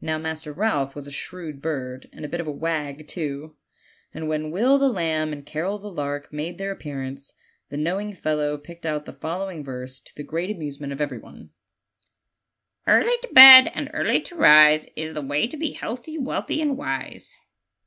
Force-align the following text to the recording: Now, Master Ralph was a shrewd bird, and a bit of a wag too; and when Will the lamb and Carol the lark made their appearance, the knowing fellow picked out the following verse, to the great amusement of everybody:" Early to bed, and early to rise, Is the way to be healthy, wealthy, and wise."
Now, 0.00 0.16
Master 0.16 0.54
Ralph 0.54 0.96
was 0.96 1.06
a 1.06 1.10
shrewd 1.12 1.60
bird, 1.60 2.08
and 2.14 2.24
a 2.24 2.28
bit 2.28 2.40
of 2.40 2.46
a 2.46 2.50
wag 2.50 3.06
too; 3.06 3.58
and 4.14 4.26
when 4.26 4.50
Will 4.50 4.78
the 4.78 4.88
lamb 4.88 5.34
and 5.34 5.44
Carol 5.44 5.76
the 5.78 5.92
lark 5.92 6.32
made 6.32 6.56
their 6.56 6.70
appearance, 6.72 7.34
the 7.68 7.76
knowing 7.76 8.14
fellow 8.14 8.56
picked 8.56 8.86
out 8.86 9.04
the 9.04 9.12
following 9.12 9.62
verse, 9.62 10.00
to 10.00 10.14
the 10.16 10.22
great 10.22 10.50
amusement 10.50 10.94
of 10.94 11.00
everybody:" 11.02 11.50
Early 12.86 13.18
to 13.20 13.28
bed, 13.34 13.70
and 13.74 13.90
early 13.92 14.22
to 14.22 14.34
rise, 14.34 14.86
Is 14.96 15.12
the 15.12 15.20
way 15.20 15.46
to 15.48 15.58
be 15.58 15.72
healthy, 15.72 16.16
wealthy, 16.16 16.62
and 16.62 16.78
wise." 16.78 17.36